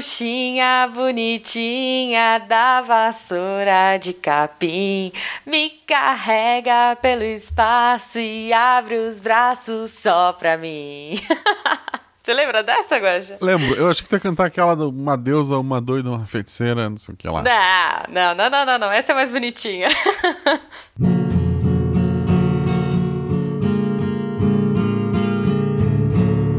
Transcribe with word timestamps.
bruxinha 0.00 0.90
bonitinha 0.94 2.38
da 2.48 2.80
vassoura 2.80 3.98
de 4.00 4.14
capim 4.14 5.12
me 5.44 5.68
carrega 5.86 6.96
pelo 7.02 7.22
espaço 7.22 8.18
e 8.18 8.50
abre 8.50 8.96
os 8.96 9.20
braços 9.20 9.90
só 9.90 10.32
pra 10.32 10.56
mim. 10.56 11.20
Você 12.22 12.32
lembra 12.32 12.62
dessa, 12.62 12.96
Guaxa? 12.96 13.36
Lembro, 13.42 13.74
eu 13.74 13.90
acho 13.90 14.02
que 14.02 14.08
tu 14.08 14.14
ia 14.14 14.20
cantar 14.20 14.46
aquela 14.46 14.74
de 14.74 14.84
uma 14.84 15.18
deusa, 15.18 15.58
uma 15.58 15.82
doida, 15.82 16.08
uma 16.08 16.26
feiticeira, 16.26 16.88
não 16.88 16.96
sei 16.96 17.14
o 17.14 17.16
que 17.18 17.28
lá. 17.28 17.42
Não, 18.08 18.34
não, 18.34 18.50
não, 18.50 18.64
não, 18.64 18.78
não, 18.78 18.90
essa 18.90 19.12
é 19.12 19.14
mais 19.14 19.28
bonitinha. 19.28 19.88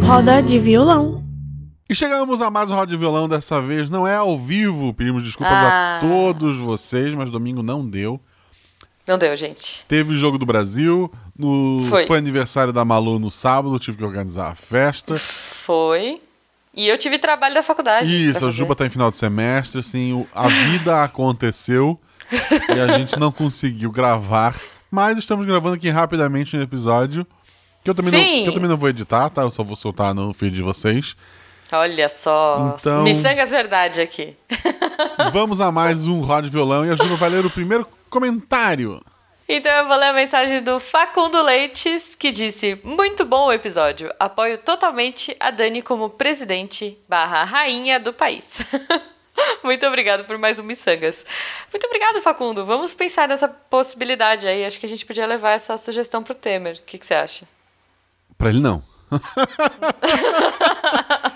Roda 0.05 0.43
de 0.43 0.59
violão. 0.59 1.20
E 1.91 1.95
chegamos 1.95 2.41
a 2.41 2.49
mais 2.49 2.71
um 2.71 2.73
Roda 2.73 2.89
de 2.89 2.95
Violão, 2.95 3.27
dessa 3.27 3.59
vez 3.59 3.89
não 3.89 4.07
é 4.07 4.15
ao 4.15 4.39
vivo, 4.39 4.93
pedimos 4.93 5.23
desculpas 5.23 5.57
Ah. 5.57 5.97
a 5.97 5.99
todos 5.99 6.55
vocês, 6.57 7.13
mas 7.13 7.29
domingo 7.29 7.61
não 7.61 7.85
deu. 7.85 8.17
Não 9.05 9.17
deu, 9.17 9.35
gente. 9.35 9.83
Teve 9.89 10.13
o 10.13 10.15
Jogo 10.15 10.37
do 10.37 10.45
Brasil, 10.45 11.11
no... 11.37 11.83
Foi. 11.89 12.17
aniversário 12.17 12.71
da 12.71 12.85
Malu 12.85 13.19
no 13.19 13.29
sábado, 13.29 13.77
tive 13.77 13.97
que 13.97 14.05
organizar 14.05 14.51
a 14.51 14.55
festa. 14.55 15.17
Foi. 15.17 16.21
E 16.73 16.87
eu 16.87 16.97
tive 16.97 17.19
trabalho 17.19 17.55
da 17.55 17.61
faculdade. 17.61 18.29
Isso, 18.29 18.45
a. 18.45 18.49
Juba 18.51 18.73
tá 18.73 18.85
em 18.85 18.89
final 18.89 19.11
de 19.11 19.17
semestre, 19.17 19.81
assim, 19.81 20.25
a 20.33 20.47
vida 20.47 21.03
aconteceu 21.03 21.99
e 22.73 22.79
a 22.79 22.97
gente 22.99 23.19
não 23.19 23.33
conseguiu 23.33 23.91
gravar, 23.91 24.57
mas 24.89 25.17
estamos 25.17 25.45
gravando 25.45 25.75
aqui 25.75 25.89
rapidamente 25.89 26.55
um 26.55 26.61
episódio 26.61 27.27
que 27.83 27.89
eu 27.89 27.93
também, 27.93 28.13
não, 28.13 28.19
Sim. 28.21 28.43
que 28.43 28.49
eu 28.49 28.53
também 28.53 28.69
não 28.69 28.77
vou 28.77 28.87
editar, 28.87 29.29
tá? 29.29 29.41
Eu 29.41 29.51
só 29.51 29.61
vou 29.61 29.75
soltar 29.75 30.13
no 30.15 30.33
feed 30.33 30.55
de 30.55 30.61
vocês. 30.61 31.17
Olha 31.71 32.09
só. 32.09 32.75
Então- 32.79 33.03
Miçangas 33.03 33.51
verdade 33.51 34.01
aqui. 34.01 34.35
Vamos 35.31 35.61
a 35.61 35.71
mais 35.71 36.07
um 36.07 36.21
Rod 36.21 36.45
Violão 36.47 36.85
e 36.85 36.89
a 36.89 36.95
Juba 36.95 37.15
vai 37.15 37.29
ler 37.29 37.45
o 37.45 37.49
primeiro 37.49 37.87
comentário. 38.09 39.01
Então 39.47 39.71
eu 39.71 39.87
vou 39.87 39.97
ler 39.97 40.07
a 40.07 40.13
mensagem 40.13 40.61
do 40.61 40.79
Facundo 40.79 41.41
Leites, 41.41 42.15
que 42.15 42.31
disse: 42.31 42.79
Muito 42.83 43.25
bom 43.25 43.47
o 43.47 43.51
episódio. 43.51 44.11
Apoio 44.19 44.57
totalmente 44.57 45.35
a 45.39 45.51
Dani 45.51 45.81
como 45.81 46.09
presidente 46.09 46.97
barra 47.07 47.43
rainha 47.43 47.99
do 47.99 48.13
país. 48.13 48.61
Muito 49.63 49.85
obrigado 49.87 50.25
por 50.25 50.37
mais 50.37 50.59
um 50.59 50.63
Missangas. 50.63 51.25
Muito 51.71 51.85
obrigado, 51.87 52.21
Facundo. 52.21 52.65
Vamos 52.65 52.93
pensar 52.93 53.27
nessa 53.27 53.47
possibilidade 53.47 54.47
aí. 54.47 54.65
Acho 54.65 54.79
que 54.79 54.85
a 54.85 54.89
gente 54.89 55.05
podia 55.05 55.25
levar 55.25 55.51
essa 55.51 55.77
sugestão 55.77 56.21
pro 56.21 56.35
Temer. 56.35 56.75
O 56.77 56.81
que, 56.85 56.97
que 56.97 57.05
você 57.05 57.15
acha? 57.15 57.45
Pra 58.37 58.49
ele, 58.49 58.59
não. 58.59 58.83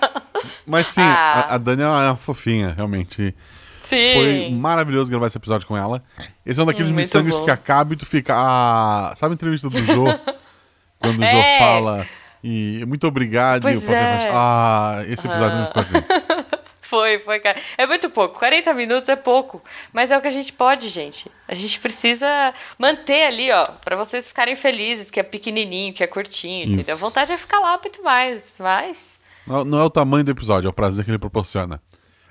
Mas 0.66 0.88
sim, 0.88 1.00
Ah. 1.00 1.46
a, 1.50 1.54
a 1.54 1.58
Dani 1.58 1.82
é 1.82 1.86
uma 1.86 2.16
fofinha, 2.16 2.72
realmente. 2.74 3.34
Sim. 3.82 4.12
Foi 4.14 4.50
maravilhoso 4.50 5.08
gravar 5.10 5.28
esse 5.28 5.38
episódio 5.38 5.66
com 5.66 5.76
ela. 5.76 6.02
Esse 6.44 6.58
é 6.58 6.62
um 6.62 6.66
daqueles 6.66 6.90
Hum, 6.90 6.94
miçangas 6.94 7.40
que 7.40 7.50
acaba 7.50 7.94
e 7.94 7.96
tu 7.96 8.04
fica. 8.04 8.34
Ah, 8.36 9.14
sabe 9.16 9.32
a 9.32 9.34
entrevista 9.34 9.70
do 9.70 9.78
Jô? 9.84 10.04
Quando 10.98 11.20
o 11.22 11.24
Jô 11.26 11.36
É. 11.36 11.58
fala. 11.58 12.06
E 12.42 12.84
muito 12.86 13.06
obrigado. 13.06 13.62
Pois 13.62 13.82
e 13.82 13.86
o 13.86 13.92
é. 13.92 14.18
faz, 14.18 14.30
Ah, 14.34 15.02
esse 15.08 15.26
episódio 15.26 15.56
não 15.58 15.66
ficou 15.68 15.82
assim. 15.82 15.94
Foi, 16.82 17.18
foi, 17.18 17.40
cara. 17.40 17.58
É 17.76 17.84
muito 17.84 18.08
pouco. 18.08 18.38
40 18.38 18.72
minutos 18.72 19.08
é 19.08 19.16
pouco. 19.16 19.60
Mas 19.92 20.12
é 20.12 20.16
o 20.16 20.20
que 20.20 20.28
a 20.28 20.30
gente 20.30 20.52
pode, 20.52 20.88
gente. 20.88 21.28
A 21.48 21.54
gente 21.54 21.80
precisa 21.80 22.54
manter 22.78 23.26
ali, 23.26 23.50
ó, 23.50 23.64
pra 23.84 23.96
vocês 23.96 24.28
ficarem 24.28 24.54
felizes, 24.54 25.10
que 25.10 25.18
é 25.18 25.24
pequenininho, 25.24 25.92
que 25.92 26.04
é 26.04 26.06
curtinho, 26.06 26.62
Isso. 26.66 26.74
entendeu? 26.74 26.94
A 26.94 26.98
vontade 26.98 27.32
é 27.32 27.36
ficar 27.36 27.58
lá 27.58 27.76
muito 27.82 28.04
mais. 28.04 28.54
Mas. 28.60 29.15
Não, 29.46 29.64
não 29.64 29.78
é 29.80 29.84
o 29.84 29.90
tamanho 29.90 30.24
do 30.24 30.30
episódio, 30.30 30.66
é 30.68 30.70
o 30.70 30.72
prazer 30.72 31.04
que 31.04 31.10
ele 31.10 31.18
proporciona. 31.18 31.80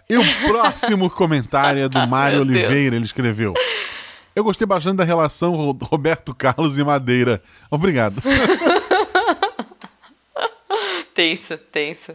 E 0.10 0.18
o 0.18 0.22
próximo 0.48 1.10
comentário 1.12 1.84
é 1.84 1.90
do 1.90 2.06
Mário 2.08 2.46
Meu 2.46 2.54
Deus. 2.54 2.66
Oliveira. 2.68 2.96
Ele 2.96 3.06
escreveu: 3.06 3.54
Eu 4.36 4.44
gostei 4.44 4.68
bastante 4.68 4.98
da 4.98 5.04
relação 5.04 5.56
Ro- 5.56 5.78
Roberto 5.84 6.34
Carlos 6.36 6.78
e 6.78 6.84
Madeira. 6.84 7.42
Obrigado. 7.72 8.22
Tenso, 11.14 11.58
tenso. 11.58 12.14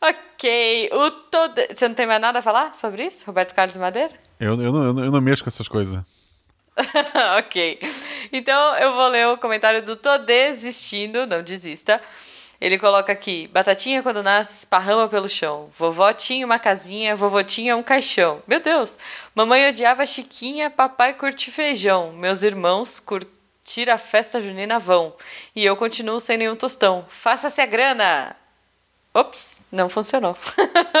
Ok. 0.00 0.90
O 0.92 1.10
todo... 1.10 1.54
Você 1.70 1.88
não 1.88 1.94
tem 1.94 2.06
mais 2.06 2.20
nada 2.20 2.40
a 2.40 2.42
falar 2.42 2.76
sobre 2.76 3.04
isso? 3.04 3.24
Roberto 3.26 3.54
Carlos 3.54 3.74
Madeira? 3.76 4.12
Eu, 4.38 4.60
eu, 4.60 4.70
não, 4.72 4.84
eu, 4.84 4.92
não, 4.92 5.04
eu 5.04 5.10
não 5.10 5.20
mexo 5.20 5.42
com 5.42 5.48
essas 5.48 5.66
coisas. 5.66 5.98
ok. 7.38 7.78
Então 8.30 8.74
eu 8.76 8.94
vou 8.94 9.08
ler 9.08 9.26
o 9.28 9.38
comentário 9.38 9.82
do 9.82 9.96
Tô 9.96 10.18
Desistindo, 10.18 11.26
não 11.26 11.42
desista. 11.42 12.00
Ele 12.60 12.78
coloca 12.78 13.12
aqui: 13.12 13.48
Batatinha 13.48 14.02
quando 14.02 14.22
nasce 14.22 14.54
esparrama 14.58 15.08
pelo 15.08 15.28
chão. 15.28 15.68
Vovó 15.78 16.12
tinha 16.12 16.46
uma 16.46 16.58
casinha, 16.58 17.14
vovô 17.14 17.42
tinha 17.42 17.76
um 17.76 17.82
caixão. 17.82 18.42
Meu 18.46 18.60
Deus! 18.60 18.96
Mamãe 19.34 19.68
odiava 19.68 20.06
Chiquinha, 20.06 20.70
papai 20.70 21.14
curte 21.14 21.50
feijão. 21.50 22.12
Meus 22.12 22.42
irmãos 22.42 22.98
curtir 22.98 23.90
a 23.90 23.98
festa 23.98 24.40
junina 24.40 24.78
vão. 24.78 25.12
E 25.54 25.64
eu 25.64 25.76
continuo 25.76 26.18
sem 26.20 26.38
nenhum 26.38 26.56
tostão. 26.56 27.04
Faça-se 27.08 27.60
a 27.60 27.66
grana! 27.66 28.34
Ops, 29.12 29.62
não 29.72 29.88
funcionou. 29.88 30.36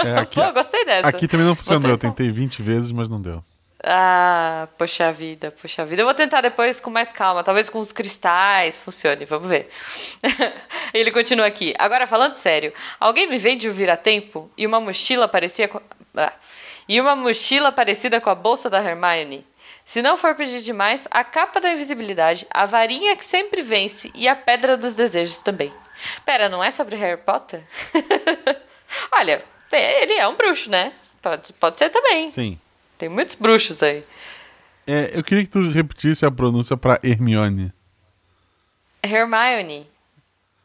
É, 0.04 0.16
aqui- 0.20 0.40
Pô, 0.40 0.52
gostei 0.52 0.84
dessa. 0.84 1.08
Aqui 1.08 1.28
também 1.28 1.46
não 1.46 1.54
funcionou. 1.54 1.90
Eu 1.90 1.98
tentar. 1.98 2.14
tentei 2.14 2.30
20 2.32 2.62
vezes, 2.62 2.90
mas 2.90 3.08
não 3.08 3.20
deu. 3.20 3.42
Ah, 3.88 4.66
poxa 4.76 5.12
vida, 5.12 5.52
poxa 5.52 5.84
vida. 5.84 6.02
Eu 6.02 6.06
vou 6.06 6.14
tentar 6.14 6.40
depois 6.40 6.80
com 6.80 6.90
mais 6.90 7.12
calma, 7.12 7.44
talvez 7.44 7.70
com 7.70 7.78
os 7.78 7.92
cristais 7.92 8.76
funcione, 8.76 9.24
vamos 9.24 9.48
ver. 9.48 9.70
Ele 10.92 11.12
continua 11.12 11.46
aqui. 11.46 11.72
Agora 11.78 12.04
falando 12.04 12.34
sério, 12.34 12.72
alguém 12.98 13.28
me 13.28 13.38
vende 13.38 13.68
o 13.68 13.72
vira-tempo 13.72 14.50
e 14.58 14.66
uma 14.66 14.80
mochila 14.80 15.28
parecia 15.28 15.68
com... 15.68 15.80
ah, 16.16 16.32
e 16.88 17.00
uma 17.00 17.14
mochila 17.14 17.70
parecida 17.70 18.20
com 18.20 18.28
a 18.28 18.34
bolsa 18.34 18.68
da 18.68 18.82
Hermione. 18.82 19.46
Se 19.84 20.02
não 20.02 20.16
for 20.16 20.34
pedir 20.34 20.62
demais, 20.62 21.06
a 21.08 21.22
capa 21.22 21.60
da 21.60 21.70
invisibilidade, 21.70 22.44
a 22.50 22.66
varinha 22.66 23.16
que 23.16 23.24
sempre 23.24 23.62
vence 23.62 24.10
e 24.16 24.26
a 24.26 24.34
pedra 24.34 24.76
dos 24.76 24.96
desejos 24.96 25.40
também. 25.40 25.72
Pera, 26.24 26.48
não 26.48 26.62
é 26.62 26.72
sobre 26.72 26.96
Harry 26.96 27.20
Potter? 27.20 27.62
Olha, 29.12 29.44
ele 29.70 30.14
é 30.14 30.26
um 30.26 30.34
bruxo, 30.34 30.68
né? 30.68 30.92
Pode, 31.22 31.52
pode 31.52 31.78
ser 31.78 31.88
também. 31.90 32.28
Sim. 32.30 32.58
Tem 32.98 33.08
muitos 33.08 33.34
bruxos 33.34 33.82
aí. 33.82 34.04
É, 34.86 35.10
eu 35.14 35.22
queria 35.24 35.44
que 35.44 35.50
tu 35.50 35.68
repetisse 35.70 36.24
a 36.24 36.30
pronúncia 36.30 36.76
pra 36.76 36.98
Hermione. 37.02 37.72
Hermione. 39.02 39.88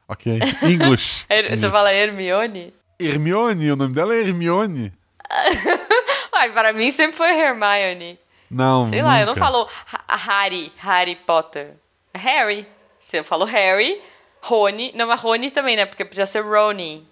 Ok? 0.07 0.39
English. 0.63 1.25
Her- 1.29 1.49
Você 1.55 1.69
fala 1.69 1.93
Hermione? 1.93 2.73
Hermione, 2.99 3.71
o 3.71 3.75
nome 3.75 3.93
dela 3.93 4.13
é 4.13 4.19
Hermione. 4.19 4.93
Ai, 6.33 6.51
para 6.51 6.73
mim 6.73 6.91
sempre 6.91 7.17
foi 7.17 7.29
Hermione. 7.29 8.19
Não, 8.49 8.89
Sei 8.89 9.01
lá, 9.01 9.19
eu 9.21 9.25
não 9.27 9.33
nunca. 9.33 9.45
falo 9.45 9.67
Ha- 9.93 10.15
Harry, 10.17 10.71
Harry 10.77 11.15
Potter. 11.15 11.73
Harry. 12.13 12.67
Se 12.99 13.17
eu 13.17 13.23
falo 13.23 13.45
Harry, 13.45 14.01
Rony. 14.41 14.91
Não, 14.95 15.07
mas 15.07 15.19
Rony 15.21 15.49
também, 15.49 15.75
né? 15.75 15.85
Porque 15.85 16.03
podia 16.05 16.25
ser 16.27 16.41
Rony. 16.41 17.07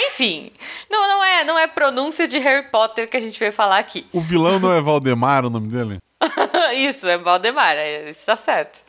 Ah, 0.00 0.06
enfim. 0.06 0.52
Não, 0.90 1.08
não 1.08 1.24
é, 1.24 1.44
não 1.44 1.58
é 1.58 1.66
pronúncia 1.66 2.28
de 2.28 2.38
Harry 2.38 2.66
Potter 2.70 3.08
que 3.08 3.16
a 3.16 3.20
gente 3.20 3.38
veio 3.38 3.52
falar 3.52 3.78
aqui. 3.78 4.06
O 4.12 4.20
vilão 4.20 4.58
não 4.60 4.72
é 4.72 4.80
Valdemar 4.80 5.44
o 5.44 5.50
nome 5.50 5.68
dele? 5.68 5.98
Isso, 6.74 7.06
é 7.06 7.18
Valdemar. 7.18 7.72
é- 7.76 8.10
Isso 8.10 8.24
tá 8.26 8.36
certo. 8.36 8.80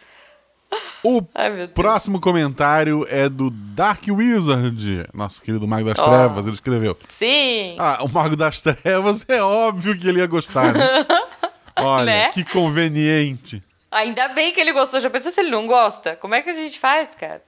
O 1.04 1.24
Ai, 1.34 1.68
próximo 1.74 2.20
comentário 2.22 3.04
é 3.10 3.28
do 3.28 3.50
Dark 3.50 4.04
Wizard, 4.08 5.08
nosso 5.14 5.42
querido 5.42 5.68
Mago 5.68 5.86
das 5.90 5.98
Oh. 5.98 6.04
Trevas. 6.08 6.46
Ele 6.46 6.54
escreveu: 6.54 6.96
Sim. 7.08 7.76
Ah, 7.80 8.00
o 8.04 8.08
Mago 8.10 8.36
das 8.36 8.62
Trevas 8.62 9.26
é 9.28 9.42
óbvio 9.42 9.98
que 9.98 10.08
ele 10.08 10.20
ia 10.20 10.28
gostar, 10.28 10.72
né? 10.74 11.06
Olha, 11.76 12.06
Né? 12.06 12.30
que 12.30 12.44
conveniente. 12.44 13.64
Ainda 13.92 14.28
bem 14.28 14.52
que 14.52 14.60
ele 14.60 14.72
gostou. 14.74 15.00
Já 15.00 15.10
pensou 15.10 15.32
se 15.32 15.40
ele 15.42 15.50
não 15.50 15.66
gosta? 15.66 16.16
Como 16.18 16.36
é 16.36 16.42
que 16.44 16.50
a 16.52 16.54
gente 16.54 16.78
faz, 16.78 17.16
cara? 17.16 17.42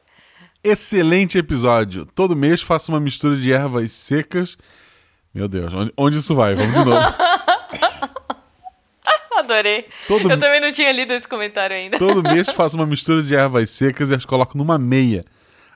Excelente 0.64 1.38
episódio. 1.38 2.06
Todo 2.06 2.36
mês 2.36 2.62
faço 2.62 2.92
uma 2.92 3.00
mistura 3.00 3.36
de 3.36 3.52
ervas 3.52 3.92
secas. 3.92 4.58
Meu 5.34 5.48
Deus, 5.48 5.74
onde, 5.74 5.92
onde 5.98 6.18
isso 6.18 6.36
vai? 6.36 6.54
Vamos 6.56 6.74
de 6.74 6.86
novo. 6.86 7.08
Adorei. 9.38 9.88
Todo- 10.08 10.30
Eu 10.30 10.38
também 10.38 10.62
não 10.62 10.72
tinha 10.72 10.92
lido 10.92 11.14
esse 11.14 11.28
comentário 11.28 11.76
ainda. 11.76 11.98
Todo 11.98 12.22
mês 12.30 12.50
faço 12.50 12.76
uma 12.76 12.86
mistura 12.86 13.24
de 13.24 13.34
ervas 13.34 13.72
secas 13.72 14.12
e 14.12 14.14
as 14.16 14.24
coloco 14.26 14.56
numa 14.58 14.78
meia. 14.78 15.24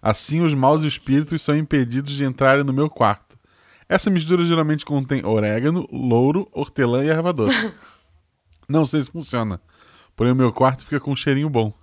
Assim 0.01 0.41
os 0.41 0.53
maus 0.53 0.83
espíritos 0.83 1.41
são 1.41 1.57
impedidos 1.57 2.13
de 2.13 2.23
entrarem 2.23 2.63
no 2.63 2.71
meu 2.73 2.87
quarto. 2.89 3.35
Essa 3.89 4.09
mistura 4.11 4.45
geralmente 4.45 4.85
contém 4.85 5.25
orégano, 5.25 5.87
louro, 5.91 6.47
hortelã 6.51 7.03
e 7.03 7.09
erva 7.09 7.33
doce. 7.33 7.73
Não 8.69 8.85
sei 8.85 9.01
se 9.03 9.11
funciona. 9.11 9.59
Porém, 10.15 10.31
o 10.31 10.35
meu 10.35 10.51
quarto 10.53 10.83
fica 10.83 10.99
com 10.99 11.11
um 11.11 11.15
cheirinho 11.15 11.49
bom. 11.49 11.73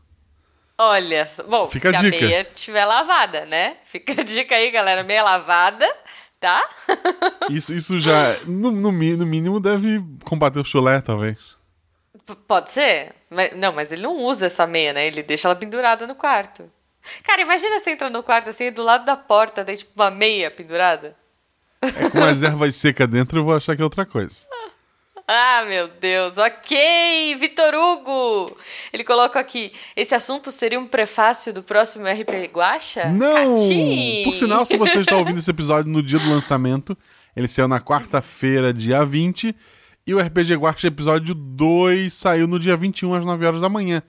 Olha, 0.79 1.27
só- 1.27 1.43
bom, 1.45 1.69
Fica 1.69 1.91
se 1.91 1.97
a 1.97 2.01
a, 2.01 2.03
meia 2.03 2.41
estiver 2.55 2.85
lavada, 2.85 3.45
né? 3.45 3.77
Fica 3.85 4.13
a 4.21 4.25
dica 4.25 4.55
aí, 4.55 4.71
galera. 4.71 5.05
Meia 5.05 5.23
lavada, 5.23 5.87
tá? 6.41 6.65
Isso, 7.51 7.73
isso 7.75 7.99
já, 7.99 8.37
no, 8.47 8.71
no 8.71 8.91
no 8.93 8.93
mínimo, 9.27 9.61
deve 9.61 10.03
combater 10.25 10.59
o 10.61 10.65
chulé, 10.65 11.01
talvez. 11.01 11.57
P- 12.27 12.35
Pode 12.47 12.71
ser? 12.71 13.15
Mas- 13.31 13.57
não, 13.57 13.73
mas 13.73 13.93
ele 13.93 14.03
não 14.03 14.17
usa 14.17 14.47
essa 14.47 14.67
meia, 14.67 14.93
né? 14.93 15.07
Ele 15.07 15.23
deixa 15.23 15.49
ela 15.49 15.55
pendurada 15.57 16.07
no 16.07 16.15
quarto. 16.15 16.71
Cara, 17.25 17.43
imagina 17.43 17.79
você 17.81 17.91
entra 17.91 18.09
no 18.09 18.23
quarto 18.23 18.49
assim, 18.51 18.71
do 18.71 18.83
lado 18.83 19.05
da 19.05 19.17
porta 19.17 19.65
tem 19.65 19.77
tipo 19.77 19.91
uma 19.97 20.11
meia 20.11 20.51
pendurada. 20.51 21.17
É 21.83 22.09
com 22.11 22.23
as 22.23 22.41
ervas 22.43 22.77
secas 22.77 23.09
dentro, 23.09 23.41
eu 23.41 23.45
vou 23.45 23.57
achar 23.57 23.75
que 23.75 23.83
é 23.83 23.85
outra 23.85 24.07
coisa. 24.07 24.47
Ah, 25.35 25.65
meu 25.67 25.89
Deus. 25.89 26.37
Ok, 26.37 27.35
Vitor 27.37 27.75
Hugo. 27.75 28.55
Ele 28.93 29.03
coloca 29.05 29.41
aqui: 29.41 29.73
esse 29.97 30.15
assunto 30.15 30.53
seria 30.53 30.79
um 30.79 30.87
prefácio 30.87 31.53
do 31.53 31.63
próximo 31.63 32.05
RP 32.07 32.51
Guacha? 32.53 33.07
Não! 33.09 33.57
Catim! 33.57 34.23
Por 34.25 34.35
sinal, 34.35 34.67
se 34.67 34.77
você 34.77 35.01
está 35.01 35.17
ouvindo 35.17 35.39
esse 35.39 35.51
episódio 35.51 35.91
no 35.91 36.03
dia 36.03 36.19
do 36.19 36.29
lançamento, 36.29 36.97
ele 37.35 37.49
saiu 37.49 37.67
na 37.67 37.81
quarta-feira, 37.81 38.73
dia 38.75 39.05
20, 39.05 39.57
e 40.07 40.15
o 40.15 40.21
RPG 40.21 40.55
Guacha 40.57 40.87
episódio 40.89 41.35
2 41.35 42.13
saiu 42.13 42.47
no 42.47 42.59
dia 42.59 42.77
21, 42.77 43.15
às 43.15 43.25
9 43.25 43.47
horas 43.47 43.61
da 43.63 43.69
manhã. 43.69 44.03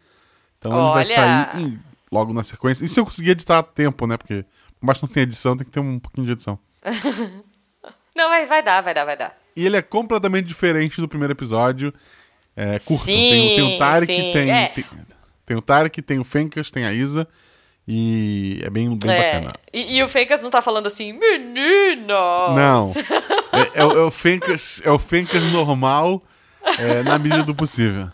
Então 0.59 0.71
ele 0.71 0.81
vai 0.93 1.05
Olha! 1.05 1.15
sair 1.51 1.61
em- 1.61 1.79
logo 2.11 2.33
na 2.33 2.43
sequência. 2.43 2.83
E 2.83 2.87
se 2.89 2.99
eu 2.99 3.05
conseguir 3.05 3.31
editar 3.31 3.59
a 3.59 3.63
tempo, 3.63 4.05
né? 4.05 4.17
Porque 4.17 4.43
que 4.43 5.01
não 5.01 5.07
tem 5.09 5.23
edição, 5.23 5.55
tem 5.55 5.65
que 5.65 5.71
ter 5.71 5.79
um 5.79 5.97
pouquinho 5.99 6.25
de 6.27 6.33
edição. 6.33 6.59
Não, 8.15 8.29
vai, 8.29 8.45
vai 8.45 8.61
dar, 8.61 8.81
vai 8.81 8.93
dar, 8.93 9.05
vai 9.05 9.17
dar. 9.17 9.42
E 9.55 9.65
ele 9.65 9.77
é 9.77 9.81
completamente 9.81 10.45
diferente 10.47 10.99
do 10.99 11.07
primeiro 11.07 11.33
episódio. 11.33 11.93
É 12.55 12.79
curto. 12.79 13.05
Sim, 13.05 13.15
tem, 13.15 13.55
tem 13.55 13.75
o 13.75 13.79
Tarek, 13.79 14.13
sim, 14.15 14.31
tem, 14.33 14.51
é. 14.51 14.67
tem, 14.69 14.85
tem 15.45 15.57
o 15.57 15.61
Tarek, 15.61 16.01
tem 16.01 16.19
o 16.19 16.23
Fencas, 16.23 16.69
tem 16.71 16.85
a 16.85 16.93
Isa. 16.93 17.27
E 17.87 18.61
é 18.63 18.69
bem, 18.69 18.97
bem 18.97 19.11
É, 19.11 19.33
bacana. 19.33 19.53
E, 19.73 19.97
e 19.97 20.03
o 20.03 20.07
Fencas 20.07 20.41
não 20.41 20.49
tá 20.49 20.61
falando 20.61 20.87
assim, 20.87 21.13
meninas. 21.13 22.07
Não. 22.55 22.93
É, 23.55 23.81
é 23.81 23.85
o- 23.85 23.91
é 23.91 24.03
o 24.05 24.09
Fencas, 24.09 24.81
é 24.83 24.89
o 24.89 24.97
Fencas 24.97 25.43
normal 25.51 26.23
é, 26.79 27.03
na 27.03 27.19
medida 27.19 27.43
do 27.43 27.53
possível. 27.53 28.09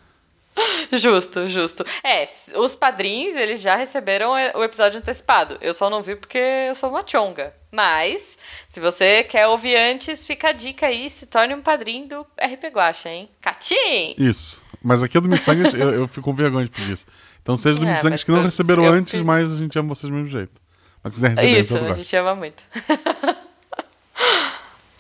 Justo, 0.98 1.48
justo. 1.48 1.86
É, 2.04 2.28
os 2.56 2.74
padrinhos, 2.76 3.36
eles 3.36 3.62
já 3.62 3.76
receberam 3.76 4.36
é, 4.36 4.52
o 4.56 4.64
episódio 4.64 4.98
antecipado. 5.00 5.58
Eu 5.62 5.74
só 5.74 5.90
não 5.90 6.02
vi 6.02 6.16
porque 6.16 6.38
eu 6.68 6.74
sou 6.76 6.90
uma 6.90 7.04
chonga. 7.06 7.54
Mas, 7.72 8.38
se 8.68 8.80
você 8.80 9.24
quer 9.24 9.46
ouvir 9.48 9.76
antes, 9.78 10.26
fica 10.26 10.50
a 10.50 10.52
dica 10.52 10.88
aí, 10.88 11.10
se 11.10 11.26
torne 11.28 11.54
um 11.54 11.62
padrinho 11.62 12.08
do 12.08 12.22
RP 12.42 12.66
Guacha, 12.74 13.10
hein? 13.10 13.30
Catim! 13.40 14.16
Isso. 14.18 14.64
Mas 14.82 15.04
aqui 15.04 15.18
é 15.18 15.22
do 15.22 15.30
Missangas, 15.30 15.74
eu, 15.74 15.90
eu 15.92 16.08
fico 16.08 16.22
com 16.24 16.34
vergonha 16.34 16.66
de 16.66 16.72
pedir 16.72 16.94
isso. 16.94 17.06
Então 17.44 17.56
seja 17.56 17.78
do 17.80 17.86
É, 17.86 17.90
Missangas 17.90 18.24
que 18.24 18.32
não 18.32 18.40
eu- 18.40 18.44
receberam 18.46 18.84
eu 18.86 18.94
antes, 18.94 19.12
fiz- 19.12 19.22
mas 19.22 19.52
a 19.52 19.56
gente 19.58 19.78
ama 19.78 19.90
vocês 19.94 20.10
do 20.10 20.16
mesmo 20.16 20.30
jeito. 20.30 20.60
Mas 21.04 21.14
se 21.14 21.20
quiser 21.20 21.30
receber, 21.30 21.60
Isso, 21.60 21.78
eu 21.78 21.88
a 21.90 21.94
gente 21.94 22.16
ama 22.16 22.34
muito. 22.36 22.64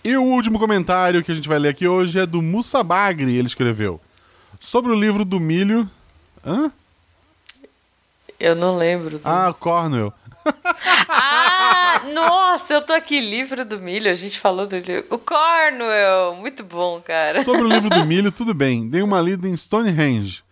E 0.03 0.15
o 0.15 0.23
último 0.23 0.57
comentário 0.57 1.21
que 1.23 1.31
a 1.31 1.35
gente 1.35 1.47
vai 1.47 1.59
ler 1.59 1.69
aqui 1.69 1.85
hoje 1.87 2.19
é 2.19 2.25
do 2.25 2.41
Musa 2.41 2.81
Bagri, 2.81 3.35
ele 3.35 3.47
escreveu. 3.47 3.99
Sobre 4.59 4.91
o 4.91 4.95
livro 4.99 5.23
do 5.23 5.39
milho. 5.39 5.89
Hã? 6.45 6.71
Eu 8.39 8.55
não 8.55 8.77
lembro. 8.77 9.19
Do... 9.19 9.21
Ah, 9.27 9.53
Cornwell. 9.57 10.13
Ah, 11.11 12.01
nossa, 12.13 12.73
eu 12.73 12.81
tô 12.81 12.93
aqui, 12.93 13.19
livro 13.19 13.65
do 13.65 13.79
milho, 13.79 14.09
a 14.09 14.13
gente 14.13 14.39
falou 14.39 14.65
do 14.65 14.77
livro. 14.77 15.05
O 15.09 15.17
Cornwell, 15.17 16.35
muito 16.35 16.63
bom, 16.63 17.01
cara. 17.01 17.43
Sobre 17.43 17.63
o 17.63 17.67
livro 17.67 17.89
do 17.89 18.03
milho, 18.05 18.31
tudo 18.31 18.53
bem. 18.53 18.87
Dei 18.87 19.01
uma 19.01 19.19
lida 19.19 19.47
em 19.47 19.55
Stonehenge. 19.57 20.43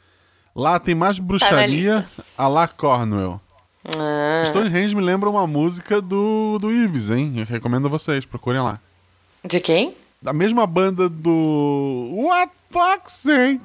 Lá 0.56 0.80
tem 0.80 0.94
mais 0.96 1.20
bruxaria 1.20 1.98
lista. 2.00 2.26
a 2.38 2.48
lá 2.48 2.68
Cornwell. 2.68 3.40
Ah, 3.86 4.44
Stonehenge 4.48 4.96
me 4.96 5.02
lembra 5.02 5.30
uma 5.30 5.48
música 5.48 6.02
do, 6.02 6.58
do 6.60 6.72
Ives, 6.72 7.10
hein? 7.10 7.36
Eu 7.38 7.46
recomendo 7.46 7.86
a 7.86 7.90
vocês, 7.90 8.26
procurem 8.26 8.62
lá. 8.62 8.80
de 9.46 9.60
quem? 9.60 9.96
Da 10.22 10.34
mesma 10.34 10.66
banda 10.66 11.08
do 11.08 12.10
What 12.14 12.52
Fox, 12.72 13.26
hein? 13.28 13.62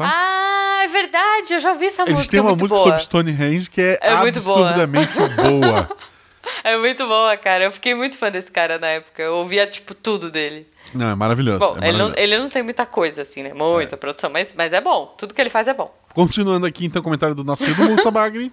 Ah, 0.00 0.80
é 0.84 0.88
verdade, 0.88 1.54
eu 1.54 1.60
já 1.60 1.72
ouvi 1.72 1.86
essa 1.86 2.02
Eles 2.02 2.14
música. 2.14 2.30
têm 2.30 2.38
é 2.38 2.42
uma 2.42 2.50
muito 2.50 2.62
música 2.62 2.76
boa. 2.76 2.98
sobre 2.98 3.02
Stonehenge 3.02 3.70
que 3.70 3.80
é, 3.80 3.98
É 4.00 4.16
muito 4.16 4.40
boa. 4.42 4.70
absurdamente 4.70 5.12
boa. 5.36 5.88
É 6.62 6.76
muito 6.76 7.06
boa, 7.06 7.34
cara. 7.38 7.64
Eu 7.64 7.72
fiquei 7.72 7.94
muito 7.94 8.18
fã 8.18 8.30
desse 8.30 8.50
cara 8.50 8.78
na 8.78 8.86
época. 8.88 9.22
Eu 9.22 9.36
ouvia, 9.36 9.66
tipo, 9.66 9.94
tudo 9.94 10.30
dele. 10.30 10.66
Não, 10.94 11.08
é 11.08 11.14
maravilhoso. 11.14 11.58
Bom, 11.58 11.76
é 11.80 11.88
ele, 11.88 11.92
não, 11.96 12.08
maravilhoso. 12.08 12.14
ele 12.18 12.38
não 12.38 12.50
tem 12.50 12.62
muita 12.62 12.84
coisa, 12.84 13.22
assim, 13.22 13.42
né? 13.42 13.54
Muita 13.54 13.96
produção, 13.96 14.28
mas, 14.30 14.54
mas 14.54 14.70
é 14.74 14.80
bom. 14.80 15.14
Tudo 15.16 15.32
que 15.32 15.40
ele 15.40 15.48
faz 15.48 15.68
é 15.68 15.72
bom. 15.74 15.94
Continuando 16.12 16.66
aqui, 16.66 16.84
então, 16.84 17.00
o 17.00 17.02
comentário 17.02 17.34
do 17.34 17.44
nosso 17.44 17.64
querido 17.64 17.90
Mussa 17.90 18.10
Bagri. 18.10 18.52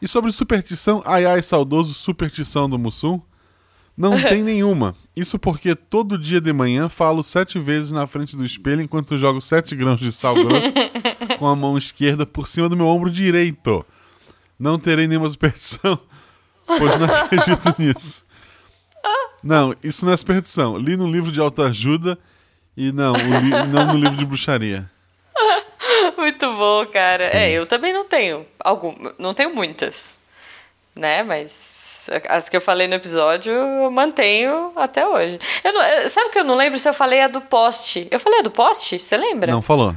E 0.00 0.08
sobre 0.08 0.32
superstição, 0.32 1.02
ai 1.04 1.26
ai, 1.26 1.42
saudoso 1.42 1.92
superstição 1.92 2.68
do 2.68 2.78
Mussum. 2.78 3.20
Não 4.02 4.18
tem 4.20 4.42
nenhuma. 4.42 4.96
Isso 5.14 5.38
porque 5.38 5.76
todo 5.76 6.18
dia 6.18 6.40
de 6.40 6.52
manhã 6.52 6.88
falo 6.88 7.22
sete 7.22 7.60
vezes 7.60 7.92
na 7.92 8.04
frente 8.04 8.34
do 8.34 8.44
espelho 8.44 8.82
enquanto 8.82 9.16
jogo 9.16 9.40
sete 9.40 9.76
grãos 9.76 10.00
de 10.00 10.10
sal 10.10 10.34
grosso 10.34 10.74
com 11.38 11.46
a 11.46 11.54
mão 11.54 11.78
esquerda 11.78 12.26
por 12.26 12.48
cima 12.48 12.68
do 12.68 12.76
meu 12.76 12.86
ombro 12.86 13.08
direito. 13.08 13.86
Não 14.58 14.76
terei 14.76 15.06
nenhuma 15.06 15.28
superstição, 15.28 16.00
pois 16.66 16.98
não 16.98 17.06
acredito 17.06 17.74
nisso. 17.78 18.24
Não, 19.40 19.72
isso 19.84 20.04
não 20.04 20.12
é 20.12 20.16
superstição. 20.16 20.76
Li 20.76 20.96
no 20.96 21.08
livro 21.08 21.30
de 21.30 21.40
autoajuda 21.40 22.18
e 22.76 22.90
não, 22.90 23.12
não 23.68 23.86
no 23.86 23.98
livro 23.98 24.16
de 24.16 24.24
bruxaria. 24.24 24.90
Muito 26.16 26.46
bom, 26.56 26.84
cara. 26.86 27.24
É, 27.24 27.52
eu 27.52 27.66
também 27.66 27.92
não 27.92 28.04
tenho 28.04 28.44
algum, 28.58 28.96
não 29.16 29.32
tenho 29.32 29.54
muitas, 29.54 30.18
né? 30.94 31.22
Mas 31.22 31.81
as 32.28 32.48
que 32.48 32.56
eu 32.56 32.60
falei 32.60 32.86
no 32.88 32.94
episódio 32.94 33.52
eu 33.52 33.90
mantenho 33.90 34.72
até 34.76 35.06
hoje. 35.06 35.38
Eu 35.62 35.72
não, 35.72 35.82
eu- 35.82 36.08
sabe 36.08 36.30
que 36.30 36.38
eu 36.38 36.44
não 36.44 36.54
lembro 36.54 36.78
se 36.78 36.88
eu 36.88 36.94
falei 36.94 37.20
a 37.22 37.28
do 37.28 37.40
poste? 37.40 38.08
Eu 38.10 38.18
falei 38.20 38.40
a 38.40 38.42
do 38.42 38.50
poste? 38.50 38.98
Você 38.98 39.16
lembra? 39.16 39.52
Não 39.52 39.62
falou. 39.62 39.94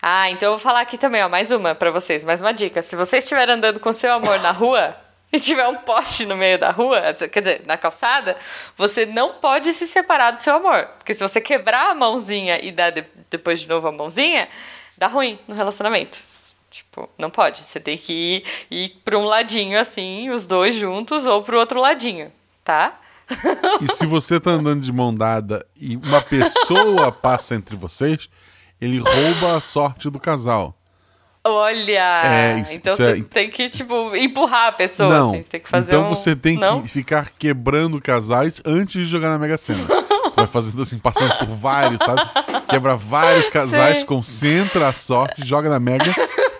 Ah, 0.00 0.30
então 0.30 0.48
eu 0.48 0.52
vou 0.52 0.58
falar 0.60 0.80
aqui 0.80 0.96
também, 0.98 1.22
ó, 1.24 1.28
mais 1.28 1.50
uma 1.50 1.74
pra 1.74 1.90
vocês, 1.90 2.22
mais 2.22 2.40
uma 2.40 2.52
dica. 2.52 2.82
Se 2.82 2.94
você 2.94 3.18
estiver 3.18 3.48
andando 3.50 3.80
com 3.80 3.92
seu 3.92 4.12
amor 4.12 4.38
na 4.40 4.50
rua 4.52 4.94
e 5.32 5.40
tiver 5.40 5.66
um 5.66 5.76
poste 5.76 6.24
no 6.26 6.36
meio 6.36 6.58
da 6.58 6.70
rua, 6.70 7.00
quer 7.30 7.40
dizer, 7.40 7.62
na 7.66 7.76
calçada, 7.76 8.36
você 8.76 9.04
não 9.04 9.32
pode 9.34 9.72
se 9.72 9.86
separar 9.88 10.30
do 10.32 10.40
seu 10.40 10.54
amor. 10.54 10.86
Porque 10.98 11.12
se 11.14 11.22
você 11.22 11.40
quebrar 11.40 11.90
a 11.90 11.94
mãozinha 11.94 12.60
e 12.62 12.70
dar 12.70 12.90
de- 12.90 13.04
depois 13.30 13.60
de 13.60 13.68
novo 13.68 13.88
a 13.88 13.92
mãozinha, 13.92 14.48
dá 14.96 15.08
ruim 15.08 15.38
no 15.48 15.54
relacionamento. 15.54 16.18
Tipo, 16.76 17.08
não 17.18 17.30
pode. 17.30 17.58
Você 17.62 17.80
tem 17.80 17.96
que 17.96 18.12
ir, 18.12 18.44
ir 18.70 18.88
pra 19.04 19.18
um 19.18 19.24
ladinho 19.24 19.80
assim, 19.80 20.28
os 20.30 20.46
dois 20.46 20.74
juntos, 20.74 21.24
ou 21.24 21.42
pro 21.42 21.58
outro 21.58 21.80
ladinho, 21.80 22.30
tá? 22.62 23.00
E 23.80 23.90
se 23.92 24.04
você 24.06 24.38
tá 24.38 24.50
andando 24.50 24.82
de 24.82 24.92
mão 24.92 25.12
dada 25.14 25.66
e 25.74 25.96
uma 25.96 26.20
pessoa 26.20 27.10
passa 27.12 27.54
entre 27.54 27.74
vocês, 27.76 28.28
ele 28.80 28.98
rouba 28.98 29.56
a 29.56 29.60
sorte 29.60 30.10
do 30.10 30.20
casal. 30.20 30.74
Olha! 31.44 32.22
É, 32.24 32.60
isso- 32.60 32.72
então 32.74 32.92
isso 32.94 33.02
você 33.02 33.18
é- 33.18 33.22
tem 33.22 33.48
que, 33.48 33.68
tipo, 33.70 34.14
empurrar 34.16 34.66
a 34.68 34.72
pessoa, 34.72 35.08
não. 35.08 35.28
assim. 35.30 35.42
Você 35.44 35.48
tem 35.50 35.60
que 35.60 35.68
fazer 35.68 35.92
então 35.92 36.04
um- 36.06 36.08
você 36.08 36.36
tem 36.36 36.58
Não? 36.58 36.82
que 36.82 36.88
ficar 36.88 37.30
quebrando 37.38 38.00
casais 38.02 38.60
antes 38.64 38.94
de 38.94 39.04
jogar 39.06 39.30
na 39.30 39.38
Mega 39.38 39.56
Sena. 39.56 39.78
tu 39.86 40.34
vai 40.36 40.46
fazendo 40.46 40.82
assim, 40.82 40.98
passando 40.98 41.34
por 41.38 41.46
vários, 41.48 42.02
sabe? 42.02 42.20
Quebra 42.68 42.96
vários 42.96 43.48
casais, 43.48 43.98
Sei. 43.98 44.06
concentra 44.06 44.88
a 44.88 44.92
sorte, 44.92 45.46
joga 45.46 45.68
na 45.70 45.78
Mega 45.80 46.12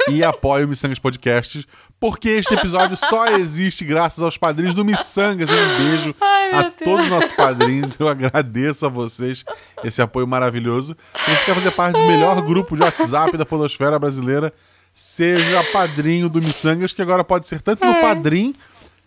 e 0.08 0.22
apoia 0.25 0.64
o 0.64 0.68
Missangas 0.68 0.98
Podcasts. 0.98 1.66
Porque 1.98 2.28
este 2.28 2.54
episódio 2.54 2.96
só 2.96 3.26
existe 3.26 3.84
graças 3.84 4.22
aos 4.22 4.36
padrinhos 4.36 4.75
do 4.75 4.84
Missangas. 4.84 5.48
Um 5.48 5.78
beijo 5.78 6.14
Ai, 6.20 6.50
a 6.52 6.62
Deus. 6.62 6.75
todos 6.84 7.04
os 7.06 7.10
nossos 7.10 7.32
padrinhos. 7.32 7.96
Eu 7.98 8.08
agradeço 8.08 8.86
a 8.86 8.88
vocês 8.88 9.44
esse 9.82 10.02
apoio 10.02 10.26
maravilhoso. 10.26 10.96
Se 11.25 11.30
você 11.30 11.44
quer 11.46 11.54
fazer 11.54 11.70
parte 11.70 11.96
do 11.98 12.06
melhor 12.06 12.40
grupo 12.42 12.76
de 12.76 12.82
WhatsApp 12.82 13.36
da 13.36 13.46
Podosfera 13.46 13.98
Brasileira, 13.98 14.52
seja 14.92 15.64
padrinho 15.72 16.28
do 16.28 16.40
Missangas, 16.40 16.92
que 16.92 17.02
agora 17.02 17.25
pode 17.25 17.46
ser 17.46 17.60
tanto 17.60 17.84
no 17.84 18.00
Padrim 18.00 18.54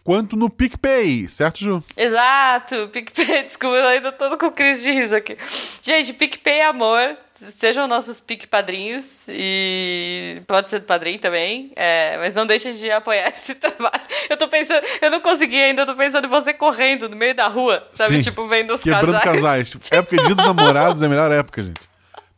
quanto 0.04 0.36
no 0.36 0.50
PicPay, 0.50 1.28
certo, 1.28 1.60
Ju? 1.60 1.84
Exato, 1.96 2.90
PicPay, 2.92 3.44
desculpa, 3.46 3.76
eu 3.78 3.88
ainda 3.88 4.12
tô 4.12 4.38
com 4.38 4.52
crise 4.52 4.84
de 4.84 4.92
riso 4.92 5.16
aqui. 5.16 5.38
Gente, 5.82 6.14
PicPay 6.14 6.62
amor, 6.62 7.16
sejam 7.34 7.88
nossos 7.88 8.20
Pic 8.20 8.48
padrinhos 8.48 9.26
e 9.30 10.42
pode 10.48 10.70
ser 10.70 10.82
padrinho 10.82 11.20
também, 11.20 11.72
é, 11.76 12.18
mas 12.18 12.36
não 12.36 12.46
deixem 12.46 12.74
de 12.74 12.90
apoiar 12.92 13.30
esse 13.34 13.56
trabalho. 13.56 14.02
Eu 14.30 14.38
tô 14.38 14.48
pensando, 14.48 14.82
eu 15.02 15.10
não 15.12 15.22
consegui 15.22 15.58
ainda, 15.62 15.84
eu 15.84 15.86
tô 15.86 15.96
pensando 15.96 16.26
em 16.26 16.30
você 16.30 16.54
correndo 16.54 17.08
no 17.08 17.16
meio 17.16 17.36
da 17.36 17.48
rua, 17.48 17.88
sabe? 17.94 18.18
Sim. 18.18 18.24
Tipo, 18.24 18.48
vendo 18.48 18.74
os 18.74 18.82
Quebrando 18.84 19.14
casais. 19.20 19.36
casais. 19.36 19.70
Tipo, 19.70 19.86
época 19.96 20.18
de 20.18 20.26
dia 20.26 20.36
dos 20.36 20.46
namorados 20.46 21.02
é 21.02 21.06
a 21.06 21.10
melhor 21.10 21.32
época, 21.32 21.64
gente. 21.64 21.80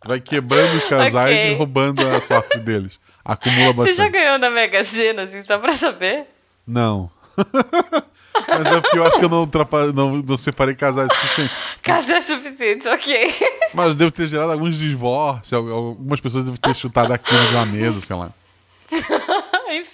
Tu 0.03 0.07
vai 0.07 0.19
quebrando 0.19 0.77
os 0.77 0.85
casais 0.85 1.15
Ok. 1.39 1.51
e 1.51 1.55
roubando 1.55 2.07
a 2.07 2.19
sorte 2.21 2.57
deles. 2.59 2.99
Acumula 3.23 3.71
Você 3.73 3.93
já 3.93 4.03
bastante. 4.05 4.11
ganhou 4.11 4.39
na 4.39 4.49
Mega 4.49 4.83
Sena, 4.83 5.23
assim, 5.23 5.41
só 5.41 5.59
pra 5.59 5.73
saber? 5.73 6.25
Não. 6.65 7.09
Mas 8.47 8.65
é 8.67 8.81
porque 8.81 8.97
eu 8.97 9.03
acho 9.05 9.19
que 9.19 9.25
eu 9.25 9.29
não, 9.29 9.41
ultrapa- 9.41 9.91
não, 9.93 10.17
não 10.17 10.37
separei 10.37 10.73
casais 10.75 11.11
suficientes. 11.13 11.57
Casais 11.81 12.25
suficientes, 12.25 12.85
ok. 12.87 13.33
Mas 13.73 13.93
devo 13.95 14.11
ter 14.11 14.25
gerado 14.27 14.51
alguns 14.51 14.75
divórcios, 14.77 15.53
al- 15.53 15.69
algumas 15.69 16.19
pessoas 16.19 16.43
devem 16.43 16.59
ter 16.59 16.75
chutado 16.75 17.13
a 17.13 17.17
quina 17.17 17.45
de 17.47 17.55
uma 17.55 17.65
mesa, 17.65 17.99
sei 18.01 18.15
lá. 18.15 18.31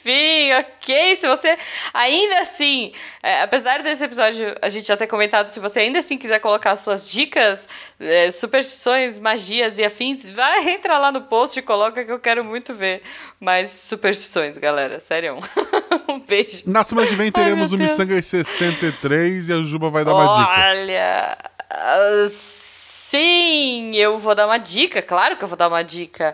Enfim, 0.08 0.54
ok. 0.54 1.16
Se 1.18 1.28
você 1.28 1.58
ainda 1.94 2.40
assim, 2.40 2.94
é, 3.22 3.42
apesar 3.42 3.84
desse 3.84 4.06
episódio 4.06 4.56
a 4.62 4.70
gente 4.70 4.88
já 4.88 4.96
ter 4.96 5.08
comentado, 5.08 5.50
se 5.50 5.60
você 5.60 5.82
ainda 5.82 6.00
assim 6.00 6.18
quiser 6.18 6.40
colocar 6.40 6.78
suas 6.78 7.10
dicas, 7.10 7.68
é, 8.00 8.32
superstições, 8.32 9.20
magias 9.20 9.78
e 9.78 9.84
afins, 9.84 10.30
vai 10.30 10.70
entrar 10.72 10.98
lá 10.98 11.12
no 11.12 11.24
post 11.24 11.60
e 11.60 11.62
coloca 11.62 12.06
que 12.06 12.12
eu 12.12 12.20
quero 12.20 12.44
muito 12.46 12.74
ver 12.74 13.02
mais 13.38 13.70
superstições, 13.70 14.58
galera. 14.58 15.02
Sério. 15.02 15.40
um 16.08 16.20
beijo. 16.20 16.64
Na 16.66 16.86
semana 16.86 17.08
que 17.08 17.16
vem 17.16 17.30
teremos 17.30 17.72
meu 17.72 17.80
o. 17.80 17.84
Missangas 17.84 18.26
63 18.28 19.50
e 19.50 19.54
a 19.54 19.62
Juba 19.64 19.90
vai 19.90 20.06
dar 20.06 20.14
uma 20.14 20.40
dica. 20.40 20.70
Olha, 20.70 21.38
ah, 21.70 22.28
sim, 22.30 23.94
eu 23.96 24.18
vou 24.18 24.34
dar 24.34 24.46
uma 24.46 24.58
dica, 24.58 25.02
claro 25.02 25.36
que 25.36 25.44
eu 25.44 25.48
vou 25.50 25.58
dar 25.58 25.68
uma 25.68 25.84
dica. 25.84 26.34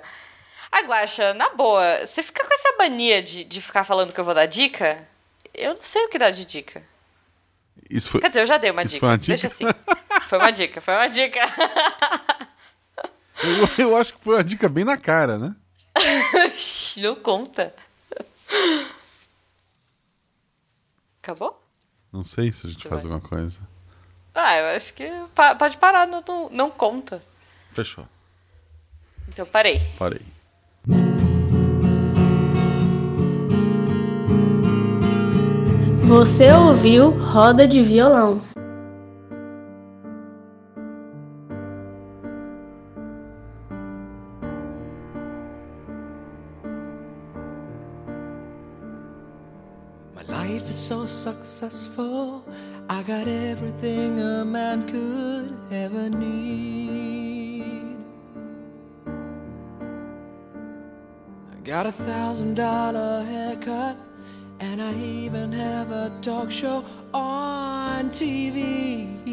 Ah, 0.75 0.82
Guaxa, 0.82 1.36
na 1.36 1.50
boa, 1.50 2.03
você 2.03 2.24
fica 2.24 2.44
com 2.44 2.51
essa 2.51 2.75
mania 2.80 3.22
de, 3.22 3.44
de 3.44 3.62
ficar 3.62 3.84
falando 3.84 4.12
que 4.12 4.20
eu 4.20 4.24
vou 4.24 4.34
dar 4.34 4.48
dica? 4.48 5.08
Eu 5.53 5.75
não 5.75 5.82
sei 5.84 6.03
o 6.06 6.10
que 6.10 6.18
dar 6.18 6.32
de 6.32 6.44
dica. 6.46 6.82
Isso 7.88 8.10
foi. 8.10 8.20
Quer 8.22 8.30
dizer, 8.30 8.42
eu 8.42 8.48
já 8.48 8.58
dei 8.58 8.72
uma 8.72 8.84
dica. 8.84 9.00
foi 9.00 9.10
uma 9.10 9.18
dica? 9.20 9.27
Deixa 9.34 9.46
assim. 9.46 9.65
Foi 10.27 10.39
uma 10.39 10.51
dica, 10.51 10.82
foi 10.82 10.96
uma 10.96 11.08
dica. 11.08 11.39
Eu, 13.77 13.88
eu 13.89 13.98
acho 13.98 14.13
que 14.13 14.24
foi 14.24 14.36
uma 14.36 14.44
dica 14.44 14.70
bem 14.70 14.86
na 14.86 14.96
cara, 14.96 15.38
né? 15.38 15.53
não 16.98 17.15
conta. 17.15 17.75
Acabou? 21.22 21.62
Não 22.12 22.24
sei 22.24 22.53
se 22.53 22.68
a 22.68 22.70
gente 22.70 22.88
faz 22.88 23.01
Vai. 23.03 23.12
alguma 23.12 23.20
coisa. 23.30 23.60
Ah, 24.34 24.56
eu 24.56 24.77
acho 24.77 24.94
que 24.94 25.10
pa- 25.36 25.56
pode 25.56 25.75
parar, 25.77 26.08
não, 26.08 26.24
não, 26.25 26.50
não 26.50 26.72
conta. 26.72 27.22
Fechou. 27.74 28.08
Então 29.27 29.46
parei. 29.46 29.82
Parei. 30.00 30.22
Você 36.07 36.51
ouviu 36.51 37.11
Roda 37.11 37.65
de 37.65 37.81
Violão. 37.81 38.41
Life 50.27 50.73
successful. 50.73 52.43
I 52.89 53.01
got 53.03 53.29
everything 53.29 54.19
a 54.19 54.43
man 54.43 54.85
could 54.87 55.53
ever 55.71 56.09
need. 56.09 57.23
Got 61.63 61.86
a 61.86 61.91
thousand 61.91 62.55
dollar 62.55 63.24
haircut, 63.24 63.96
and 64.60 64.82
I 64.82 64.93
even 64.96 65.51
have 65.53 65.91
a 65.91 66.12
talk 66.22 66.51
show 66.51 66.84
on 67.13 68.10
TV. 68.10 69.24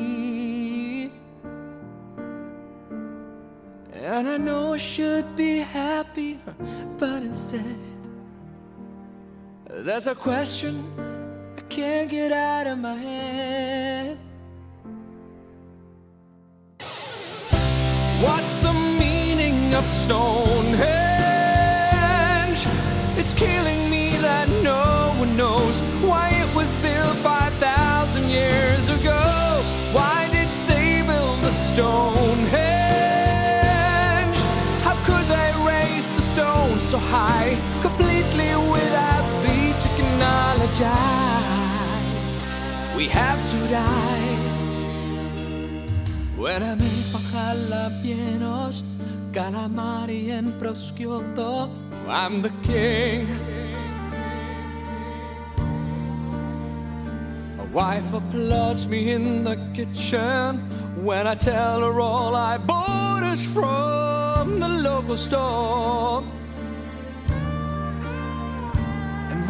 And 3.93 4.29
I 4.29 4.37
know 4.37 4.75
I 4.75 4.77
should 4.77 5.37
be 5.37 5.59
happy, 5.59 6.39
but 6.99 7.23
instead. 7.23 7.79
There's 9.69 10.07
a 10.07 10.15
question 10.15 10.85
I 11.59 11.63
can't 11.63 12.09
get 12.11 12.33
out 12.33 12.67
of 12.69 12.79
my 12.79 12.95
head. 12.95 14.19
What's 18.21 18.59
the 18.59 18.73
meaning 18.73 19.75
of 19.75 19.85
Stonehenge? 19.93 20.30
Technology? 40.81 42.17
We 42.97 43.09
have 43.09 43.41
to 43.53 43.69
die. 43.69 44.21
Make 46.37 47.13
my 47.13 47.21
jalapenos, 47.33 48.83
calamari 49.33 50.31
and 50.31 50.49
prosciutto, 50.61 51.71
I'm 52.09 52.43
the 52.43 52.51
king. 52.63 53.29
My 57.59 57.65
wife 57.65 58.13
applauds 58.15 58.87
me 58.87 59.13
in 59.13 59.45
the 59.45 59.57
kitchen 59.75 60.59
when 61.05 61.27
I 61.27 61.35
tell 61.35 61.81
her 61.83 62.01
all 62.01 62.35
I 62.35 62.57
bought 62.59 63.23
is 63.23 63.45
from 63.47 64.61
the 64.61 64.69
local 64.69 65.17
store. 65.17 66.25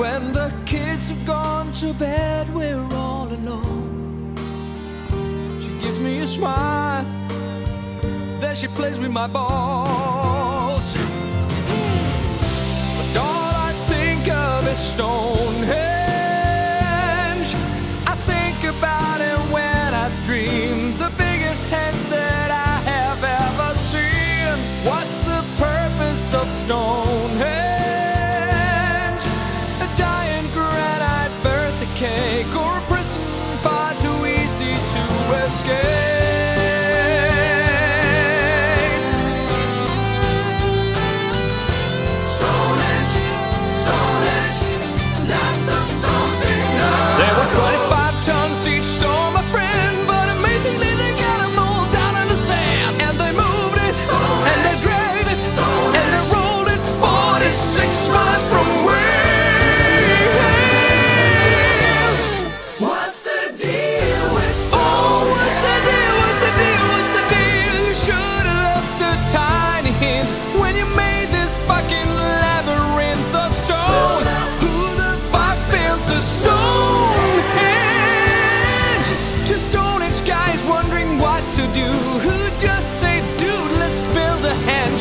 When 0.01 0.33
the 0.33 0.51
kids 0.65 1.11
have 1.11 1.27
gone 1.27 1.71
to 1.75 1.93
bed, 1.93 2.49
we're 2.55 2.89
all 2.95 3.29
alone. 3.29 4.35
She 5.63 5.69
gives 5.85 5.99
me 5.99 6.21
a 6.21 6.27
smile, 6.27 7.05
then 8.41 8.57
she 8.57 8.67
plays 8.69 8.99
with 8.99 9.11
my 9.11 9.27
balls. 9.27 10.95
But 12.97 13.17
all 13.27 13.53
I 13.69 13.73
think 13.93 14.27
of 14.29 14.67
is 14.69 14.79
Stonehenge. 14.79 15.71
I 18.07 18.15
think 18.33 18.59
about 18.65 19.21
it 19.21 19.39
when 19.53 19.89
I 20.05 20.09
dream. 20.25 20.97
The 20.97 21.13
biggest 21.19 21.67
heads 21.67 22.03
that 22.09 22.51
I 22.51 22.73
have 22.93 23.23
ever 23.23 23.71
seen. 23.93 24.57
What's 24.89 25.21
the 25.31 25.43
purpose 25.59 26.35
of 26.41 26.51
Stonehenge? 26.65 27.00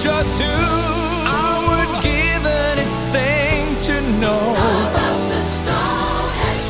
Or 0.06 0.24
two. 0.32 0.64
I 1.28 1.60
would 1.68 1.92
give 2.04 2.44
anything 2.46 3.76
to 3.88 3.96
know. 4.20 4.56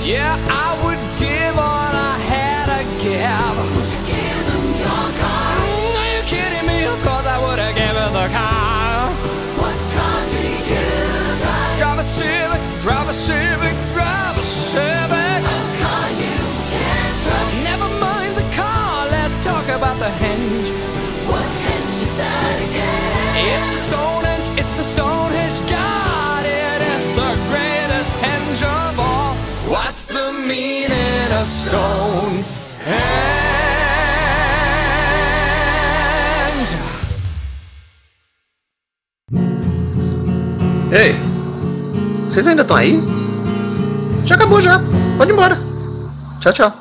Yeah, 0.04 0.34
I 0.50 0.74
would 0.84 0.98
give 1.22 1.54
all 1.54 1.94
I 1.94 2.18
had 2.26 2.66
to 2.74 2.82
give. 2.98 3.54
Would 3.76 3.90
you 3.94 4.02
give 4.10 4.42
them 4.50 4.66
your 4.82 5.08
car? 5.22 5.54
Are 6.02 6.10
you 6.18 6.24
kidding 6.26 6.66
me? 6.66 6.86
Of 6.90 6.98
course 7.06 7.28
I 7.30 7.38
would 7.38 7.60
have 7.60 7.76
given 7.78 8.10
the 8.18 8.28
car. 8.34 9.14
What 9.62 9.78
car 9.94 10.20
do 10.26 10.40
you 10.42 10.58
drive? 10.66 11.78
Drive 11.78 12.00
a 12.00 12.04
Civic, 12.04 12.62
drive 12.82 13.10
a 13.10 13.14
Civic, 13.14 13.76
drive 13.94 14.38
a 14.42 14.46
Civic. 14.74 15.42
A 15.46 15.58
car 15.78 16.08
you 16.18 16.38
can't 16.74 17.16
trust. 17.22 17.54
Never 17.70 17.90
mind 18.02 18.34
the 18.42 18.48
car, 18.58 19.06
let's 19.14 19.38
talk 19.44 19.68
about 19.70 20.00
the 20.00 20.10
henge. 20.18 20.89
Ei, 40.92 41.16
vocês 42.28 42.48
ainda 42.48 42.64
estão 42.64 42.76
aí? 42.76 43.00
Já 44.26 44.36
acabou 44.36 44.60
já. 44.60 44.82
Pode 45.18 45.32
ir 45.32 45.34
embora. 45.34 45.60
Tchau, 46.40 46.54
tchau. 46.54 46.74